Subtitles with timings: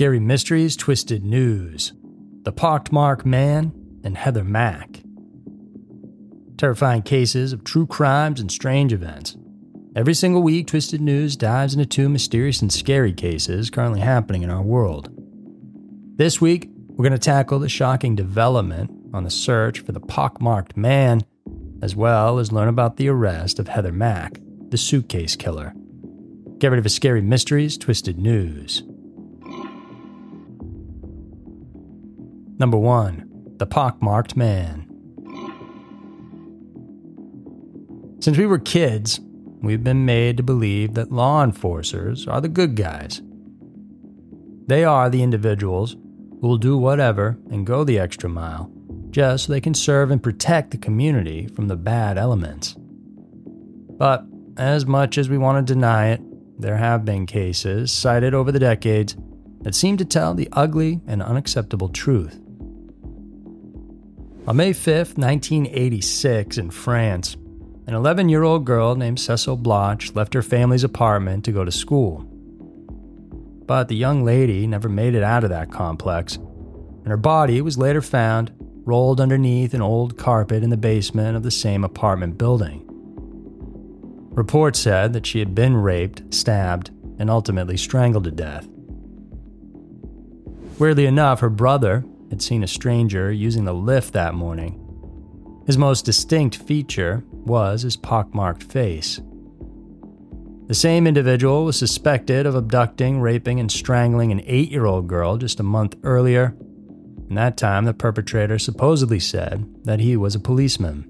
[0.00, 1.92] Scary Mysteries Twisted News,
[2.44, 3.70] The Pockmarked Man,
[4.02, 5.02] and Heather Mack.
[6.56, 9.36] Terrifying cases of true crimes and strange events.
[9.94, 14.48] Every single week, Twisted News dives into two mysterious and scary cases currently happening in
[14.48, 15.10] our world.
[16.16, 20.78] This week, we're going to tackle the shocking development on the search for the pockmarked
[20.78, 21.20] man,
[21.82, 24.40] as well as learn about the arrest of Heather Mack,
[24.70, 25.74] the suitcase killer.
[26.56, 28.82] Get ready for Scary Mysteries Twisted News.
[32.60, 34.86] Number 1 The Pockmarked Man.
[38.20, 39.18] Since we were kids,
[39.62, 43.22] we've been made to believe that law enforcers are the good guys.
[44.66, 45.96] They are the individuals
[46.42, 48.70] who will do whatever and go the extra mile
[49.08, 52.76] just so they can serve and protect the community from the bad elements.
[52.78, 54.26] But
[54.58, 56.20] as much as we want to deny it,
[56.60, 59.16] there have been cases cited over the decades
[59.62, 62.38] that seem to tell the ugly and unacceptable truth.
[64.50, 67.36] On May 5, 1986, in France,
[67.86, 71.70] an 11 year old girl named Cecile Bloch left her family's apartment to go to
[71.70, 72.22] school.
[73.64, 77.78] But the young lady never made it out of that complex, and her body was
[77.78, 78.50] later found
[78.84, 82.82] rolled underneath an old carpet in the basement of the same apartment building.
[84.32, 86.90] Reports said that she had been raped, stabbed,
[87.20, 88.66] and ultimately strangled to death.
[90.80, 94.86] Weirdly enough, her brother had seen a stranger using the lift that morning.
[95.66, 99.20] His most distinct feature was his pockmarked face.
[100.66, 105.36] The same individual was suspected of abducting, raping, and strangling an eight year old girl
[105.36, 106.54] just a month earlier,
[107.28, 111.06] and that time the perpetrator supposedly said that he was a policeman.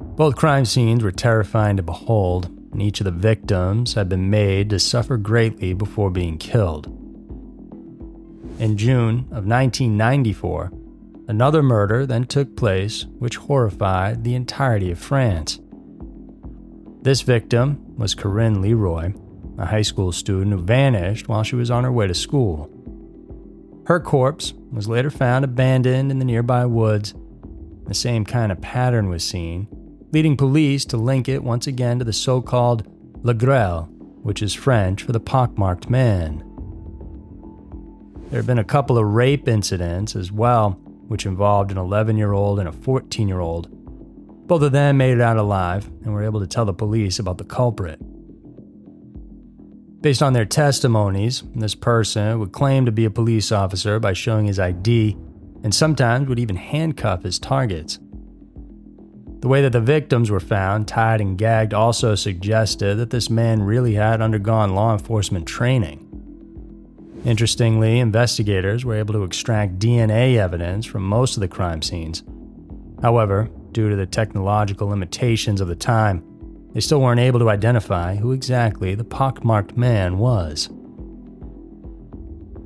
[0.00, 4.70] Both crime scenes were terrifying to behold, and each of the victims had been made
[4.70, 7.07] to suffer greatly before being killed.
[8.58, 10.72] In June of 1994,
[11.28, 15.60] another murder then took place which horrified the entirety of France.
[17.02, 19.12] This victim was Corinne Leroy,
[19.58, 22.68] a high school student who vanished while she was on her way to school.
[23.86, 27.14] Her corpse was later found abandoned in the nearby woods.
[27.86, 29.68] The same kind of pattern was seen,
[30.12, 32.88] leading police to link it once again to the so called
[33.22, 33.88] La Grêle,
[34.24, 36.42] which is French for the pockmarked man.
[38.30, 40.72] There have been a couple of rape incidents as well,
[41.08, 43.68] which involved an 11 year old and a 14 year old.
[44.46, 47.38] Both of them made it out alive and were able to tell the police about
[47.38, 47.98] the culprit.
[50.02, 54.44] Based on their testimonies, this person would claim to be a police officer by showing
[54.44, 55.16] his ID
[55.64, 57.98] and sometimes would even handcuff his targets.
[59.40, 63.62] The way that the victims were found, tied and gagged, also suggested that this man
[63.62, 66.07] really had undergone law enforcement training.
[67.28, 72.22] Interestingly, investigators were able to extract DNA evidence from most of the crime scenes.
[73.02, 76.24] However, due to the technological limitations of the time,
[76.72, 80.70] they still weren't able to identify who exactly the pockmarked man was.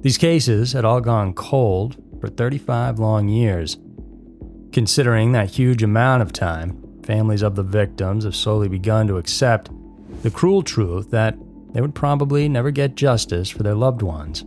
[0.00, 3.76] These cases had all gone cold for 35 long years.
[4.72, 9.68] Considering that huge amount of time, families of the victims have slowly begun to accept
[10.22, 11.36] the cruel truth that
[11.72, 14.44] they would probably never get justice for their loved ones.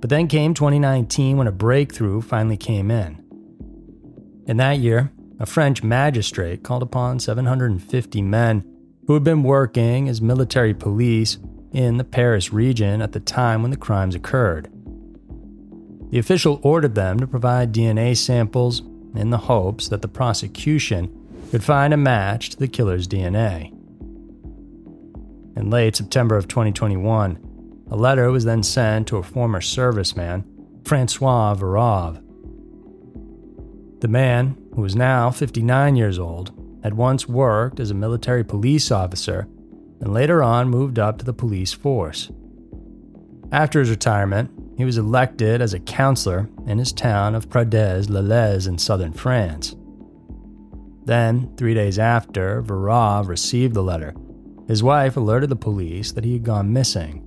[0.00, 3.24] But then came 2019 when a breakthrough finally came in.
[4.46, 8.64] In that year, a French magistrate called upon 750 men
[9.06, 11.38] who had been working as military police
[11.72, 14.70] in the Paris region at the time when the crimes occurred.
[16.10, 18.80] The official ordered them to provide DNA samples
[19.14, 21.14] in the hopes that the prosecution
[21.50, 23.77] could find a match to the killer's DNA.
[25.58, 30.44] In late September of 2021, a letter was then sent to a former serviceman,
[30.86, 32.22] Francois Vérove.
[34.00, 36.52] The man, who was now 59 years old,
[36.84, 39.48] had once worked as a military police officer
[40.00, 42.30] and later on moved up to the police force.
[43.50, 48.78] After his retirement, he was elected as a councillor in his town of Pradès-le-Lez in
[48.78, 49.74] southern France.
[51.04, 54.14] Then, three days after Vérove received the letter,
[54.68, 57.24] his wife alerted the police that he had gone missing.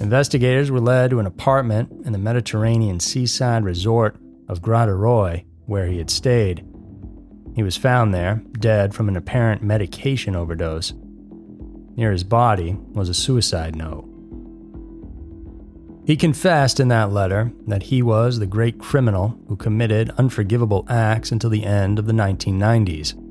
[0.00, 4.16] Investigators were led to an apartment in the Mediterranean seaside resort
[4.48, 6.64] of Gratte where he had stayed.
[7.56, 10.94] He was found there, dead from an apparent medication overdose.
[11.96, 14.08] Near his body was a suicide note.
[16.06, 21.32] He confessed in that letter that he was the great criminal who committed unforgivable acts
[21.32, 23.27] until the end of the 1990s.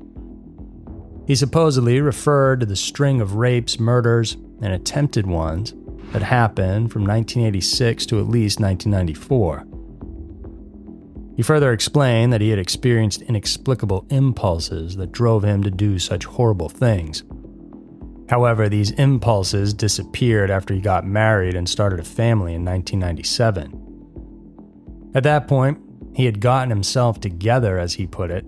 [1.28, 5.74] He supposedly referred to the string of rapes, murders, and attempted ones
[6.12, 9.66] that happened from 1986 to at least 1994.
[11.36, 16.24] He further explained that he had experienced inexplicable impulses that drove him to do such
[16.24, 17.24] horrible things.
[18.30, 25.10] However, these impulses disappeared after he got married and started a family in 1997.
[25.14, 25.78] At that point,
[26.14, 28.46] he had gotten himself together, as he put it,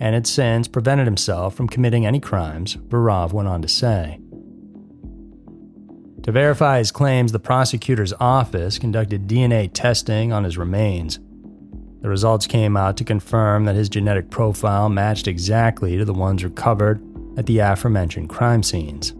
[0.00, 4.18] and had since prevented himself from committing any crimes, Vérove went on to say.
[6.22, 11.18] To verify his claims, the prosecutor's office conducted DNA testing on his remains.
[12.00, 16.42] The results came out to confirm that his genetic profile matched exactly to the ones
[16.42, 17.02] recovered
[17.38, 19.14] at the aforementioned crime scenes.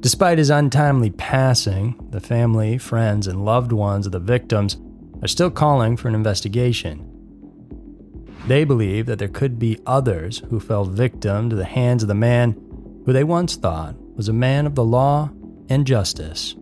[0.00, 4.76] Despite his untimely passing, the family, friends, and loved ones of the victims
[5.22, 7.13] are still calling for an investigation.
[8.46, 12.14] They believe that there could be others who fell victim to the hands of the
[12.14, 12.52] man
[13.06, 15.30] who they once thought was a man of the law
[15.70, 16.54] and justice.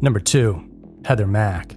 [0.00, 1.00] Number 2.
[1.04, 1.76] Heather Mack.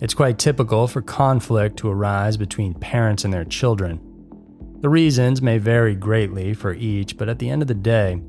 [0.00, 4.00] It's quite typical for conflict to arise between parents and their children.
[4.80, 8.20] The reasons may vary greatly for each, but at the end of the day,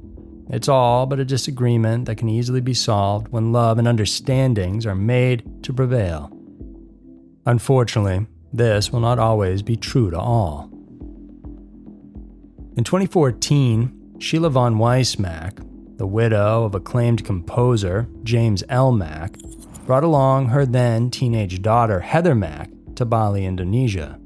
[0.50, 4.96] it's all but a disagreement that can easily be solved when love and understandings are
[4.96, 6.32] made to prevail.
[7.46, 10.70] Unfortunately, this will not always be true to all.
[12.76, 15.60] In 2014, Sheila von Wiese-Mack,
[15.98, 18.92] the widow of acclaimed composer James L.
[18.92, 19.38] Mack,
[19.86, 24.20] brought along her then teenage daughter Heather Mack to Bali, Indonesia.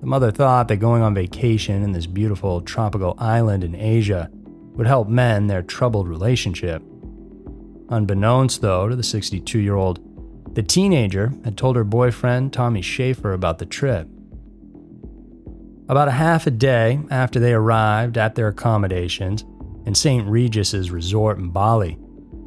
[0.00, 4.30] The mother thought that going on vacation in this beautiful tropical island in Asia
[4.74, 6.82] would help mend their troubled relationship.
[7.88, 10.00] Unbeknownst, though, to the 62 year old,
[10.54, 14.08] the teenager had told her boyfriend Tommy Schaefer about the trip.
[15.88, 19.44] About a half a day after they arrived at their accommodations
[19.84, 20.26] in St.
[20.26, 21.98] Regis's resort in Bali,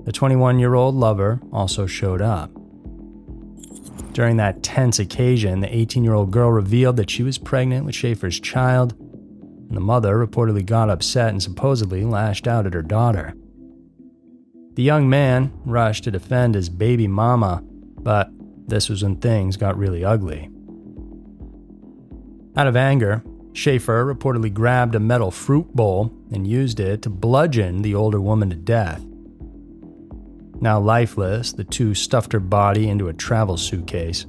[0.06, 2.50] the 21 year old lover also showed up.
[4.14, 7.94] During that tense occasion, the 18 year old girl revealed that she was pregnant with
[7.94, 8.96] Schaefer's child,
[9.68, 13.34] and the mother reportedly got upset and supposedly lashed out at her daughter.
[14.74, 18.30] The young man rushed to defend his baby mama, but
[18.68, 20.50] this was when things got really ugly.
[22.56, 23.24] Out of anger,
[23.54, 28.52] Schaefer reportedly grabbed a metal fruit bowl and used it to bludgeon the older woman
[28.52, 29.04] to death.
[30.60, 34.26] Now lifeless, the two stuffed her body into a travel suitcase.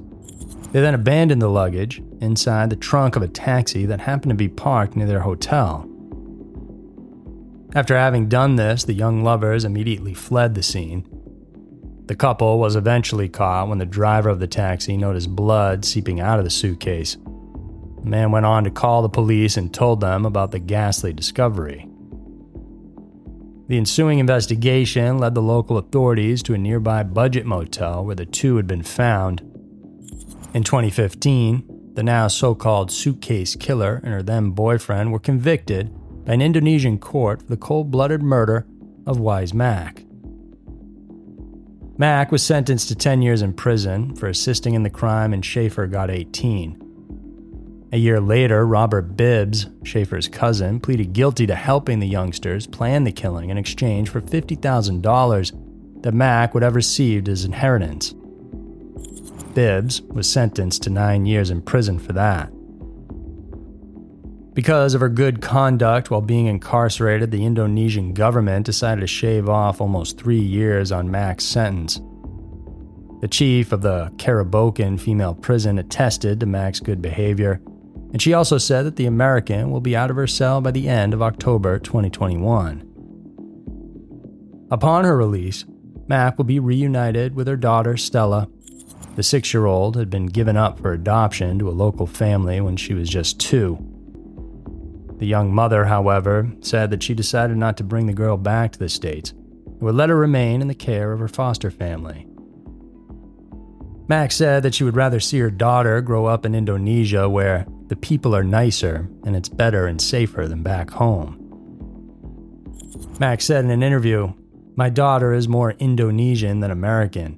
[0.71, 4.49] They then abandoned the luggage inside the trunk of a taxi that happened to be
[4.49, 5.89] parked near their hotel.
[7.75, 11.07] After having done this, the young lovers immediately fled the scene.
[12.05, 16.39] The couple was eventually caught when the driver of the taxi noticed blood seeping out
[16.39, 17.15] of the suitcase.
[17.15, 21.87] The man went on to call the police and told them about the ghastly discovery.
[23.67, 28.55] The ensuing investigation led the local authorities to a nearby budget motel where the two
[28.55, 29.43] had been found.
[30.53, 35.93] In 2015, the now so called suitcase killer and her then boyfriend were convicted
[36.25, 38.65] by an Indonesian court for the cold blooded murder
[39.05, 40.05] of Wiese-Mack.
[41.97, 45.85] Mack was sentenced to 10 years in prison for assisting in the crime, and Schaefer
[45.85, 47.87] got 18.
[47.91, 53.11] A year later, Robert Bibbs, Schaefer's cousin, pleaded guilty to helping the youngsters plan the
[53.11, 58.15] killing in exchange for $50,000 that Mack would have received as inheritance.
[59.53, 62.51] Bibbs was sentenced to nine years in prison for that.
[64.53, 69.79] Because of her good conduct while being incarcerated, the Indonesian government decided to shave off
[69.79, 72.01] almost three years on Mack's sentence.
[73.21, 77.61] The chief of the Kerobokan female prison attested to Mack's good behavior
[78.11, 80.89] and she also said that the American will be out of her cell by the
[80.89, 82.85] end of October 2021.
[84.71, 85.65] Upon her release,
[86.07, 88.47] Mack will be reunited with her daughter Stella.
[89.19, 92.77] The six year old had been given up for adoption to a local family when
[92.77, 93.77] she was just two.
[95.17, 98.79] The young mother, however, said that she decided not to bring the girl back to
[98.79, 102.27] the States and would let her remain in the care of her foster family.
[104.07, 107.97] Max said that she would rather see her daughter grow up in Indonesia where the
[107.97, 111.35] people are nicer and it's better and safer than back home.
[113.19, 114.31] Max said in an interview,
[114.77, 117.37] My daughter is more Indonesian than American.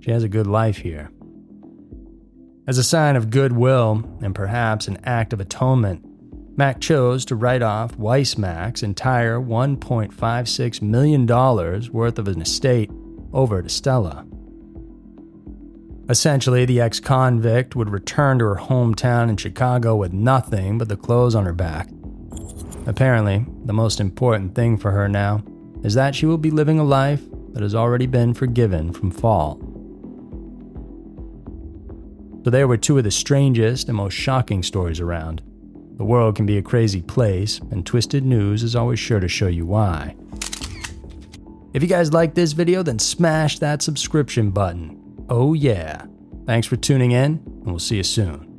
[0.00, 1.12] She has a good life here.
[2.70, 6.06] As a sign of goodwill and perhaps an act of atonement,
[6.56, 12.88] Mack chose to write off Wiese-Mack's entire $1.56 million worth of an estate
[13.32, 14.24] over to Stella.
[16.08, 20.96] Essentially, the ex convict would return to her hometown in Chicago with nothing but the
[20.96, 21.88] clothes on her back.
[22.86, 25.42] Apparently, the most important thing for her now
[25.82, 27.22] is that she will be living a life
[27.52, 29.69] that has already been forgiven from fall.
[32.44, 35.42] So, there were two of the strangest and most shocking stories around.
[35.96, 39.48] The world can be a crazy place, and Twisted News is always sure to show
[39.48, 40.16] you why.
[41.74, 44.96] If you guys like this video, then smash that subscription button.
[45.28, 46.06] Oh, yeah.
[46.46, 48.49] Thanks for tuning in, and we'll see you soon.